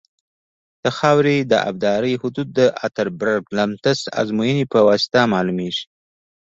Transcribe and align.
د 0.83 0.85
خاورې 0.97 1.37
د 1.51 1.53
ابدارۍ 1.69 2.13
حدود 2.21 2.47
د 2.59 2.61
اتربرګ 2.85 3.43
لمتس 3.57 3.99
ازموینې 4.21 4.65
په 4.73 4.79
واسطه 4.87 5.19
معلومیږي 5.33 5.85